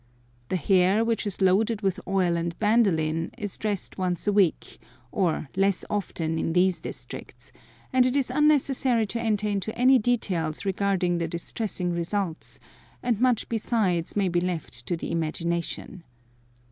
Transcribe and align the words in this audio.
The 0.49 0.55
hair, 0.55 1.05
which 1.05 1.27
is 1.27 1.41
loaded 1.41 1.83
with 1.83 1.99
oil 2.07 2.35
and 2.35 2.57
bandoline, 2.57 3.29
is 3.37 3.55
dressed 3.55 3.99
once 3.99 4.25
a 4.25 4.33
week, 4.33 4.79
or 5.11 5.47
less 5.55 5.85
often 5.91 6.39
in 6.39 6.53
these 6.53 6.79
districts, 6.79 7.51
and 7.93 8.03
it 8.03 8.15
is 8.15 8.31
unnecessary 8.31 9.05
to 9.05 9.21
enter 9.21 9.47
into 9.47 9.77
any 9.77 9.99
details 9.99 10.65
regarding 10.65 11.19
the 11.19 11.27
distressing 11.27 11.91
results, 11.93 12.57
and 13.03 13.21
much 13.21 13.47
besides 13.47 14.15
may 14.15 14.27
be 14.27 14.41
left 14.41 14.87
to 14.87 14.97
the 14.97 15.11
imagination. 15.11 16.03